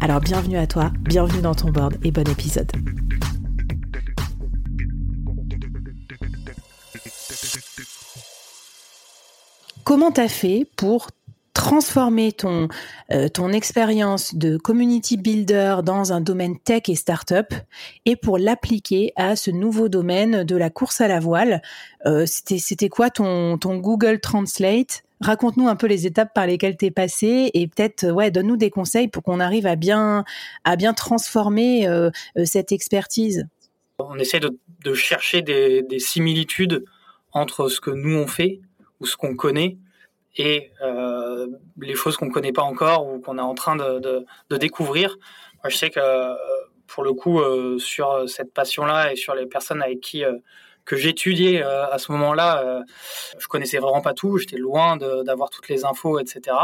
[0.00, 2.70] Alors bienvenue à toi, bienvenue dans ton board et bon épisode.
[9.84, 11.08] Comment t'as fait pour
[11.54, 12.68] transformer ton,
[13.12, 17.54] euh, ton expérience de community builder dans un domaine tech et startup
[18.04, 21.62] et pour l'appliquer à ce nouveau domaine de la course à la voile?
[22.04, 25.05] Euh, c'était quoi ton Google Translate?
[25.20, 28.70] Raconte-nous un peu les étapes par lesquelles tu es passé et peut-être ouais, donne-nous des
[28.70, 30.24] conseils pour qu'on arrive à bien,
[30.64, 33.46] à bien transformer euh, euh, cette expertise.
[33.98, 36.84] On essaie de, chercher des, des, similitudes
[37.32, 38.60] entre ce que nous on fait
[39.00, 39.78] ou ce qu'on connaît
[40.36, 41.46] et euh,
[41.80, 45.16] les choses qu'on ne connaît pas encore ou qu'on est en train de, découvrir.
[45.64, 46.00] Je sais que
[46.86, 47.40] pour le coup,
[47.78, 50.22] sur cette passion-là et sur les personnes avec qui
[50.86, 52.82] que j'étudiais euh, à ce moment-là, euh,
[53.38, 54.38] je connaissais vraiment pas tout.
[54.38, 56.56] J'étais loin d'avoir toutes les infos, etc.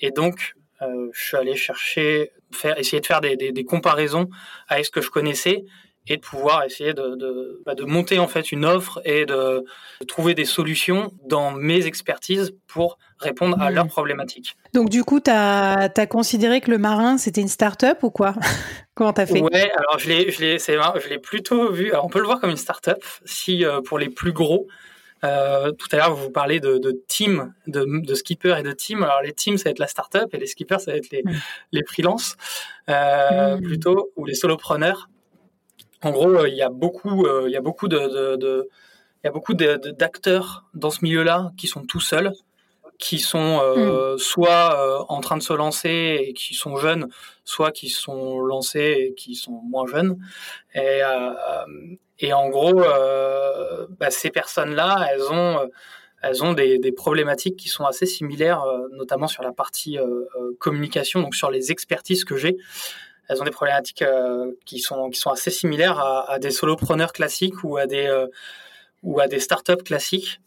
[0.00, 4.28] Et donc, euh, je suis allé chercher, faire, essayer de faire des, des, des, comparaisons
[4.68, 5.64] avec ce que je connaissais
[6.08, 9.64] et de pouvoir essayer de, de, bah de, monter en fait une offre et de,
[10.00, 13.88] de, trouver des solutions dans mes expertises pour répondre à leurs mmh.
[13.88, 14.56] problématiques.
[14.74, 18.34] Donc du coup, tu as, as, considéré que le marin, c'était une start-up ou quoi?
[18.94, 19.40] Comment t'as fait?
[19.40, 21.92] Ouais, alors je l'ai, plutôt vu.
[21.92, 24.66] Alors on peut le voir comme une start-up si euh, pour les plus gros.
[25.24, 29.04] Euh, tout à l'heure, vous parlez de, de team, de, de skippers et de team.
[29.04, 31.22] Alors les teams, ça va être la start-up et les skippers, ça va être les,
[31.22, 31.32] mmh.
[31.72, 32.36] les freelances
[32.88, 33.62] euh, mmh.
[33.62, 35.08] plutôt ou les solopreneurs.
[36.02, 38.68] En gros, euh, il y a beaucoup, euh, il y a beaucoup de, de, de
[39.22, 42.32] il y a beaucoup d'acteurs dans ce milieu-là qui sont tout seuls,
[42.98, 44.18] qui sont euh, mm.
[44.18, 47.08] soit euh, en train de se lancer et qui sont jeunes,
[47.44, 50.18] soit qui sont lancés et qui sont moins jeunes.
[50.74, 51.34] Et, euh,
[52.18, 52.82] et en gros,
[53.98, 55.68] bah, ces personnes-là, elles ont,
[56.22, 59.98] elles ont des, des, problématiques qui sont assez similaires, notamment sur la partie
[60.58, 62.56] communication, donc sur les expertises que j'ai
[63.32, 67.12] elles ont des problématiques euh, qui sont qui sont assez similaires à, à, des solopreneurs
[67.12, 68.26] classiques ou à des euh,
[69.02, 70.40] ou à des startups classiques.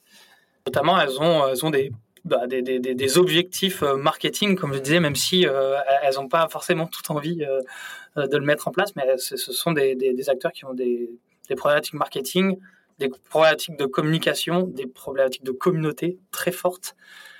[0.67, 1.91] Notamment, elles ont elles ont des
[2.23, 6.27] bah, des, des, des, objectifs euh, marketing, comme je disais, même si euh, elles n'ont
[6.27, 10.51] pas forcément toute envie de le mettre en place, mais ce sont des, des acteurs
[10.51, 11.11] qui ont des,
[11.55, 12.57] problématiques marketing,
[12.97, 16.95] des problématiques de communication, des problématiques de communauté très fortes,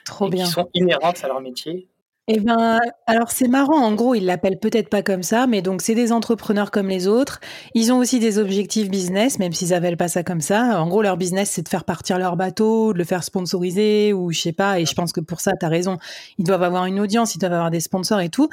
[0.06, 0.46] Trop et bien.
[0.46, 1.88] qui sont inhérentes à leur métier
[2.28, 3.78] eh ben, alors c'est marrant.
[3.78, 7.08] En gros, ils l'appellent peut-être pas comme ça, mais donc c'est des entrepreneurs comme les
[7.08, 7.40] autres.
[7.76, 10.82] Ils ont aussi des objectifs business, même s'ils appellent pas ça comme ça.
[10.82, 14.32] En gros, leur business, c'est de faire partir leur bateau, de le faire sponsoriser ou
[14.32, 14.80] je sais pas.
[14.80, 16.00] Et je pense que pour ça, tu as raison.
[16.40, 18.50] Ils doivent avoir une audience, ils doivent avoir des sponsors et tout.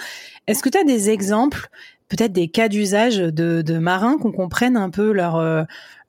[0.47, 1.69] Est-ce que tu as des exemples,
[2.09, 5.63] peut-être des cas d'usage de, de, marins qu'on comprenne un peu leur euh,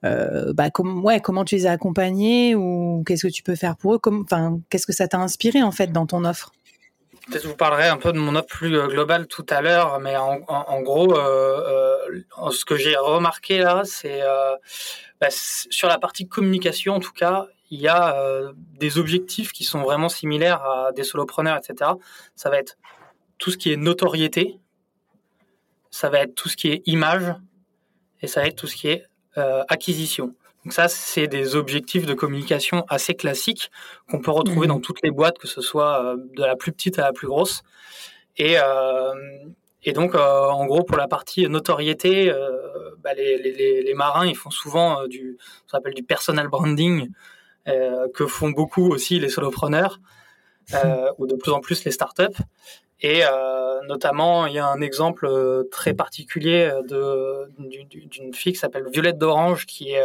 [0.04, 3.76] euh, bah, com ouais, comment tu les as accompagnés ou qu'est-ce que tu peux faire
[3.76, 4.00] pour eux?
[4.06, 6.52] Enfin, qu'est-ce que ça t'a inspiré en fait dans ton offre?
[7.26, 10.16] Peut-être vous parlerai un peu de mon offre plus euh, globale tout à l'heure, mais
[10.16, 14.20] en, gros, euh, euh, ce que j'ai remarqué là, c'est
[15.20, 18.14] bah, sur la partie communication, en tout cas, il y a
[18.78, 21.92] des objectifs qui sont vraiment similaires à des solopreneurs, etc.
[22.36, 22.76] Ça va être
[23.38, 24.58] tout ce qui est notoriété,
[25.90, 27.34] ça va être tout ce qui est image,
[28.20, 29.06] et ça va être tout ce qui est
[29.68, 30.34] acquisition.
[30.64, 33.70] Donc ça, c'est des objectifs de communication assez classiques
[34.10, 34.70] qu'on peut retrouver mmh.
[34.70, 37.26] dans toutes les boîtes, que ce soit euh, de la plus petite à la plus
[37.26, 37.62] grosse.
[38.36, 39.14] Et, euh,
[39.82, 42.50] et donc, euh, en gros, pour la partie notoriété, euh,
[43.02, 47.10] bah, les, les, les, marins, ils font souvent du, ça s'appelle du personal branding,
[48.12, 49.98] que font beaucoup aussi les solopreneurs,
[51.18, 52.42] ou de plus en plus les startups.
[53.00, 58.58] Et euh, notamment, il y a un exemple euh, très particulier de d'une fille qui
[58.58, 60.04] s'appelle Violette d'Orange qui est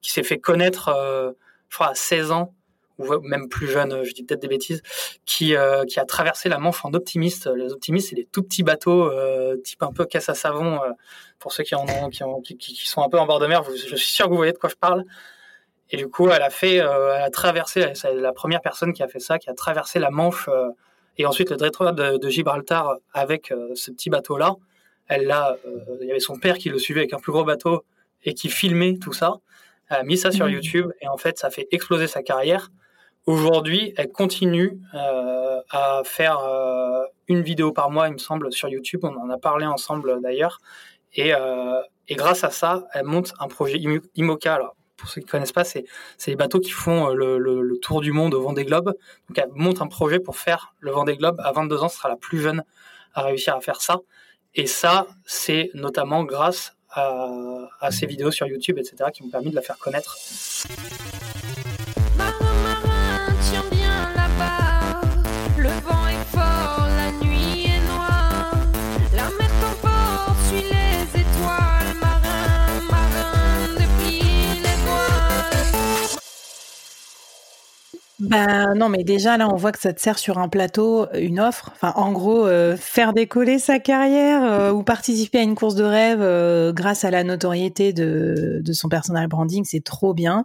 [0.00, 1.32] qui s'est fait connaître, euh,
[1.68, 2.54] je crois, à 16 ans,
[2.98, 4.82] ou même plus jeune, je dis peut-être des bêtises,
[5.24, 5.54] qui,
[5.88, 7.46] qui a traversé la Manche en optimiste.
[7.56, 9.10] Les optimistes, c'est des tout petits bateaux,
[9.64, 10.80] type un peu caisse à savon,
[11.38, 13.62] pour ceux qui, en ont, qui, ont, qui, sont un peu en bord de mer,
[13.64, 15.04] je suis sûr que vous voyez de quoi je parle.
[15.90, 19.08] Et du coup, elle a fait, elle a traversé, c'est la première personne qui a
[19.08, 20.48] fait ça, qui a traversé la Manche
[21.20, 24.54] et ensuite le détroit de, de Gibraltar avec ce petit bateau-là.
[25.06, 25.56] Elle l'a,
[26.00, 27.84] il y avait son père qui le suivait avec un plus gros bateau
[28.24, 29.34] et qui filmait tout ça.
[29.88, 30.50] Elle a mis ça sur mmh.
[30.50, 32.70] YouTube et en fait, ça fait exploser sa carrière.
[33.26, 38.68] Aujourd'hui, elle continue euh, à faire euh, une vidéo par mois, il me semble, sur
[38.68, 39.00] YouTube.
[39.02, 40.58] On en a parlé ensemble d'ailleurs.
[41.14, 43.78] Et, euh, et, grâce à ça, elle monte un projet
[44.14, 44.72] IMOCA.
[45.00, 45.84] Pour ceux qui ne connaissent pas, c'est
[46.26, 48.92] les bateaux qui font le, le, le, tour du monde au Vendée Globe.
[49.28, 51.40] Donc, elle monte un projet pour faire le Vendée Globe.
[51.42, 52.62] À 22 ans, ce sera la plus jeune
[53.14, 54.00] à réussir à faire ça.
[54.54, 57.28] Et ça, c'est notamment grâce à,
[57.80, 60.18] à ces vidéos sur YouTube, etc., qui m'ont permis de la faire connaître.
[78.30, 81.40] Bah non, mais déjà là, on voit que ça te sert sur un plateau, une
[81.40, 81.70] offre.
[81.74, 85.82] Enfin, en gros, euh, faire décoller sa carrière euh, ou participer à une course de
[85.82, 90.44] rêve euh, grâce à la notoriété de, de son personal branding, c'est trop bien.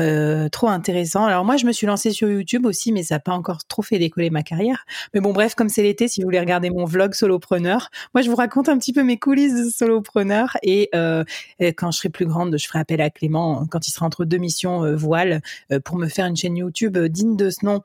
[0.00, 1.26] Euh, trop intéressant.
[1.26, 3.82] Alors moi, je me suis lancée sur YouTube aussi, mais ça n'a pas encore trop
[3.82, 4.86] fait décoller ma carrière.
[5.14, 8.30] Mais bon, bref, comme c'est l'été, si vous voulez regarder mon vlog solopreneur, moi, je
[8.30, 10.56] vous raconte un petit peu mes coulisses de solopreneur.
[10.62, 11.24] Et, euh,
[11.76, 14.38] quand je serai plus grande, je ferai appel à Clément quand il sera entre deux
[14.38, 15.42] missions euh, voile
[15.84, 17.82] pour me faire une chaîne YouTube digne de ce nom.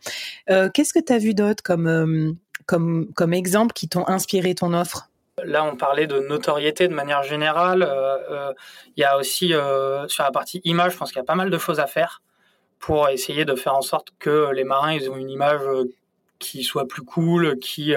[0.47, 2.35] Qu'est-ce que tu as vu d'autre comme,
[2.65, 5.09] comme, comme exemple qui t'ont inspiré ton offre?
[5.45, 7.83] Là, on parlait de notoriété de manière générale.
[7.83, 8.53] Euh, euh,
[8.97, 11.35] il y a aussi euh, sur la partie image, je pense qu'il y a pas
[11.35, 12.21] mal de choses à faire
[12.79, 15.61] pour essayer de faire en sorte que les marins ils ont une image
[16.37, 17.93] qui soit plus cool, qui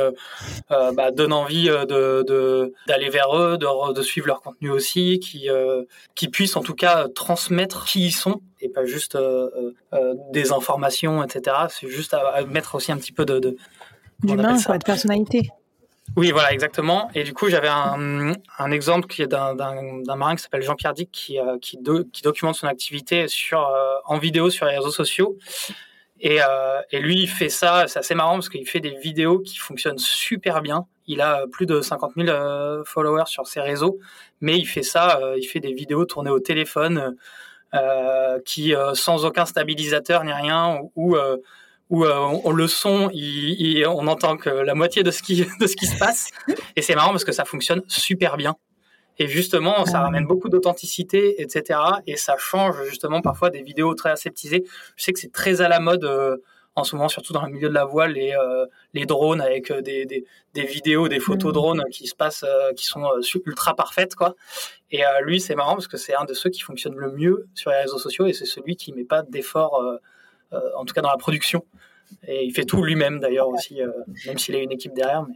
[0.71, 5.49] bah, donne envie de d'aller vers eux, de, de, suivre leur contenu aussi, qui
[6.15, 9.19] qui puisse en tout cas transmettre qui ils sont et pas juste
[10.33, 11.57] des informations, etc.
[11.69, 13.57] C'est juste à, mettre aussi un petit peu de, de
[14.23, 15.51] d'humain, de personnalité.
[16.19, 17.09] Oui, voilà, exactement.
[17.15, 19.55] Et du coup, j'avais un, exemple qui est d'un
[20.17, 21.79] marin qui s'appelle Jean-Pierre Dick, qui, euh, qui,
[22.25, 25.39] documente son activité sur, euh, en vidéo sur les réseaux sociaux.
[26.19, 29.39] Et, euh, et lui, il fait ça, c'est assez marrant parce qu'il fait des vidéos
[29.39, 30.89] qui fonctionnent super bien.
[31.07, 34.01] Il a plus de 50 000 followers sur ses réseaux,
[34.41, 37.15] mais il fait ça, il fait des vidéos tournées au téléphone,
[38.45, 41.17] qui sans aucun stabilisateur ni rien, ou
[41.91, 45.77] où euh, on, le son, on entend que la moitié de ce qui de ce
[45.77, 46.31] qui se passe,
[46.77, 48.57] et c'est marrant parce que ça fonctionne super bien.
[49.21, 51.81] Et justement, ça ramène beaucoup d'authenticité, etc.
[52.07, 54.65] Et ça change justement parfois des vidéos très aseptisées.
[54.95, 56.37] Je sais que c'est très à la mode euh,
[56.77, 59.73] en ce moment, surtout dans le milieu de la voile, les, euh, les drones avec
[59.73, 60.25] des, des,
[60.55, 62.45] des, vidéos, des photos drones qui se passent,
[62.77, 63.03] qui sont
[63.45, 64.37] ultra parfaites, quoi.
[64.91, 67.71] Et lui, c'est marrant parce que c'est un de ceux qui fonctionne le mieux sur
[67.71, 69.99] les réseaux sociaux et c'est celui qui met pas d'efforts euh,
[70.51, 71.65] en tout cas dans la production.
[72.27, 73.89] Et il fait tout lui-même d'ailleurs aussi, euh,
[74.27, 75.27] même s'il a une équipe derrière.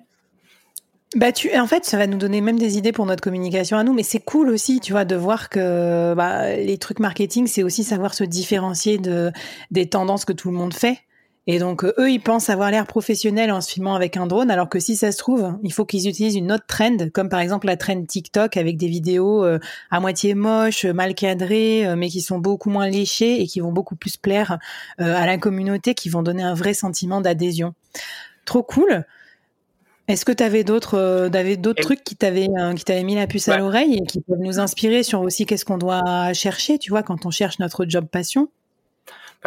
[1.15, 3.85] Bah tu, en fait, ça va nous donner même des idées pour notre communication à
[3.85, 7.63] nous, mais c'est cool aussi, tu vois, de voir que bah, les trucs marketing, c'est
[7.63, 9.31] aussi savoir se différencier de
[9.71, 11.01] des tendances que tout le monde fait.
[11.49, 14.69] Et donc eux, ils pensent avoir l'air professionnel en se filmant avec un drone, alors
[14.69, 17.67] que si ça se trouve, il faut qu'ils utilisent une autre trend, comme par exemple
[17.67, 19.59] la trend TikTok avec des vidéos euh,
[19.91, 23.73] à moitié moches, mal cadrées, euh, mais qui sont beaucoup moins léchées et qui vont
[23.73, 24.59] beaucoup plus plaire
[25.01, 27.75] euh, à la communauté, qui vont donner un vrai sentiment d'adhésion.
[28.45, 29.05] Trop cool.
[30.07, 33.57] Est-ce que tu avais d'autres, d'autres trucs qui t'avaient, qui t'avaient mis la puce à
[33.57, 37.25] l'oreille et qui peuvent nous inspirer sur aussi qu'est-ce qu'on doit chercher, tu vois, quand
[37.25, 38.49] on cherche notre job passion?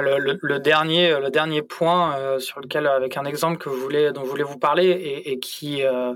[0.01, 4.23] Le, dernier, le dernier point euh, sur lequel, avec un exemple que vous voulez, dont
[4.25, 4.89] je voulais vous parler
[5.25, 6.13] et, qui euh,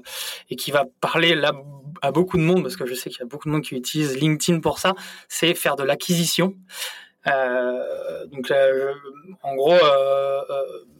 [0.49, 1.39] et qui va parler
[2.01, 3.75] à beaucoup de monde parce que je sais qu'il y a beaucoup de monde qui
[3.75, 4.93] utilise LinkedIn pour ça,
[5.27, 6.55] c'est faire de l'acquisition.
[7.27, 8.51] Euh, donc,
[9.43, 9.77] en gros,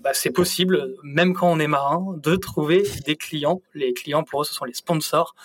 [0.01, 3.61] bah, c'est possible, même quand on est marin, de trouver des clients.
[3.73, 5.35] Les clients, pour eux, ce sont les sponsors.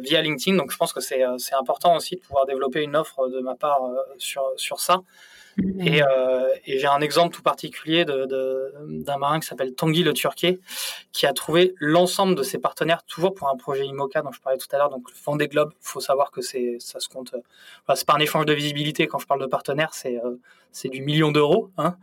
[0.00, 0.56] via LinkedIn.
[0.56, 1.22] Donc je pense que c'est
[1.58, 3.80] important aussi de pouvoir développer une offre de ma part
[4.18, 5.02] sur, sur ça.
[5.80, 10.12] Et, euh, et j'ai un exemple tout particulier d'un de, marin qui s'appelle Tanguy Le
[10.12, 10.60] Turquet,
[11.12, 14.58] qui a trouvé l'ensemble de ses partenaires, toujours pour un projet IMOCA dont je parlais
[14.58, 14.90] tout à l'heure.
[14.90, 17.34] Donc, le Vendée Globe, il faut savoir que ça se compte.
[17.82, 20.36] Enfin, c'est pas un échange de visibilité quand je parle de partenaires, c'est euh,
[20.72, 21.70] c'est du million d'euros.
[21.78, 21.96] Hein.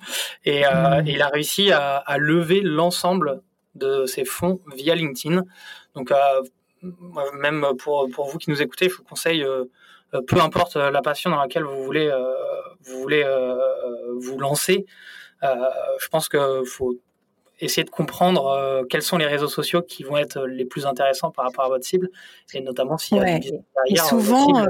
[0.43, 3.41] Et, euh, et, il a réussi à, à lever l'ensemble
[3.75, 5.43] de ses fonds via LinkedIn.
[5.95, 6.15] Donc, euh,
[7.39, 9.65] même pour, pour vous qui nous écoutez, je vous conseille euh,
[10.27, 12.11] peu importe la passion dans laquelle vous voulez,
[12.81, 13.23] vous voulez
[14.19, 14.85] vous lancer,
[15.41, 16.97] je pense qu'il faut
[17.59, 21.45] essayer de comprendre quels sont les réseaux sociaux qui vont être les plus intéressants par
[21.45, 22.09] rapport à votre cible,
[22.53, 23.39] et notamment si ouais.
[23.87, 24.65] et souvent,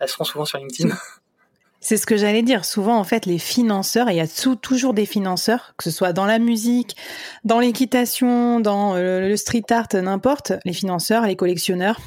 [0.00, 0.94] elles seront souvent sur LinkedIn.
[1.84, 2.64] C'est ce que j'allais dire.
[2.64, 6.24] Souvent, en fait, les financeurs, il y a toujours des financeurs, que ce soit dans
[6.24, 6.96] la musique,
[7.44, 12.00] dans l'équitation, dans le street art, n'importe, les financeurs, les collectionneurs,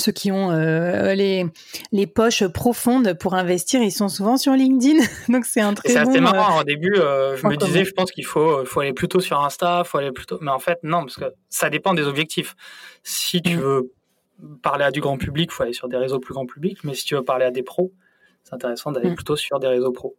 [0.00, 1.46] ceux qui ont euh, les,
[1.92, 5.02] les poches profondes pour investir, ils sont souvent sur LinkedIn.
[5.28, 6.58] Donc c'est un très C'est assez marrant.
[6.58, 9.42] Euh, Au début, euh, je me disais, je pense qu'il faut, faut aller plutôt sur
[9.42, 10.38] Insta, faut aller plutôt.
[10.40, 12.54] Mais en fait, non, parce que ça dépend des objectifs.
[13.02, 13.60] Si tu mm.
[13.60, 13.92] veux
[14.62, 16.78] parler à du grand public, faut aller sur des réseaux plus grand public.
[16.84, 17.92] Mais si tu veux parler à des pros,
[18.44, 19.14] c'est intéressant d'aller mm.
[19.14, 20.16] plutôt sur des réseaux pros.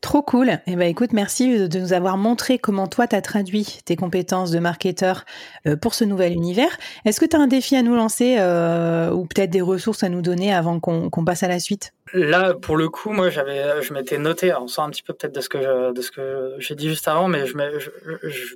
[0.00, 0.58] Trop cool.
[0.66, 4.50] Eh ben, écoute, merci de nous avoir montré comment toi, tu as traduit tes compétences
[4.50, 5.24] de marketeur
[5.66, 6.76] euh, pour ce nouvel univers.
[7.04, 10.08] Est-ce que tu as un défi à nous lancer euh, ou peut-être des ressources à
[10.08, 11.92] nous donner avant qu'on passe à la suite?
[12.12, 15.34] Là, pour le coup, moi, j'avais, je m'étais noté, on sort un petit peu peut-être
[15.34, 17.56] de ce que de ce que j'ai dit juste avant, mais je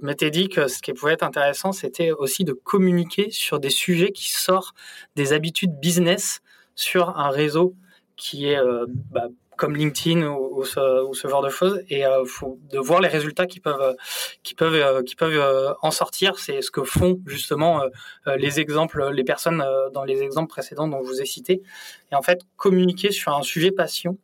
[0.02, 4.12] m'étais dit que ce qui pouvait être intéressant, c'était aussi de communiquer sur des sujets
[4.12, 4.74] qui sortent
[5.16, 6.42] des habitudes business
[6.76, 7.74] sur un réseau
[8.16, 9.28] qui est euh, bah,
[9.60, 11.82] comme LinkedIn ou, ce, genre de choses.
[11.90, 12.24] Et euh,
[12.72, 13.94] de voir les résultats qui peuvent
[14.42, 16.38] qui peuvent euh, qui peuvent euh, en sortir.
[16.38, 17.82] C'est ce que font justement
[18.26, 19.62] les exemples les personnes
[19.92, 21.62] dans les exemples précédents dont je vous ai cité
[22.10, 24.16] et en fait communiquer sur un sujet passion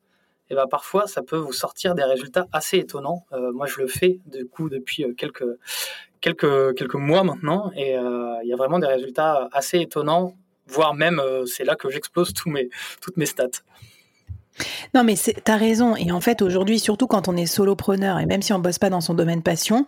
[0.49, 3.27] et ben parfois ça peut vous sortir des résultats assez étonnants.
[3.53, 5.51] Moi je le fais du coup depuis quelques
[6.23, 7.71] quelques quelques mois maintenant.
[7.77, 10.35] Et il y a vraiment des résultats assez étonnants
[10.67, 12.71] voire même c'est là que j'explose tous mes
[13.03, 13.63] toutes mes stats
[14.95, 15.97] non, mais t'as raison.
[15.97, 18.91] Et en fait, aujourd'hui, surtout quand on est solopreneur, et même si on bosse pas
[18.91, 19.87] dans son domaine passion,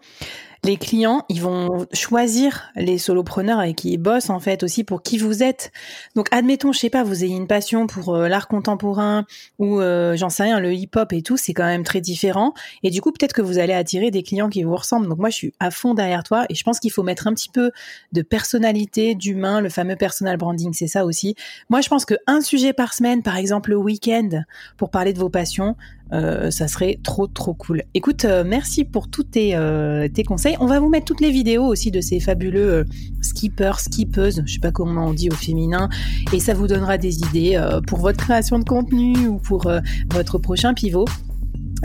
[0.64, 5.02] les clients, ils vont choisir les solopreneurs avec qui ils bossent en fait aussi pour
[5.02, 5.72] qui vous êtes.
[6.16, 9.24] Donc admettons, je sais pas, vous ayez une passion pour euh, l'art contemporain
[9.58, 12.54] ou euh, j'en sais rien, le hip-hop et tout, c'est quand même très différent.
[12.82, 15.08] Et du coup, peut-être que vous allez attirer des clients qui vous ressemblent.
[15.08, 17.34] Donc moi, je suis à fond derrière toi et je pense qu'il faut mettre un
[17.34, 17.70] petit peu
[18.12, 21.34] de personnalité, d'humain, le fameux personal branding, c'est ça aussi.
[21.68, 24.42] Moi, je pense que un sujet par semaine, par exemple le week-end,
[24.76, 25.76] pour parler de vos passions,
[26.12, 27.82] euh, ça serait trop trop cool.
[27.94, 30.56] Écoute, euh, merci pour tous tes, euh, tes, conseils.
[30.60, 32.84] On va vous mettre toutes les vidéos aussi de ces fabuleux
[33.20, 35.88] skippers, skippeuses, je sais pas comment on dit au féminin,
[36.32, 39.70] et ça vous donnera des idées pour votre création de contenu ou pour
[40.10, 41.06] votre prochain pivot.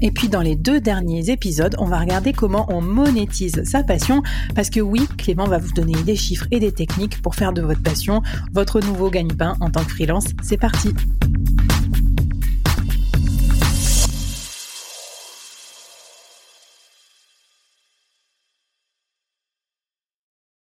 [0.02, 4.22] Et puis dans les deux derniers épisodes, on va regarder comment on monétise sa passion,
[4.56, 7.62] parce que oui, Clément va vous donner des chiffres et des techniques pour faire de
[7.62, 8.22] votre passion
[8.54, 10.26] votre nouveau gagne-pain en tant que freelance.
[10.42, 10.94] C'est parti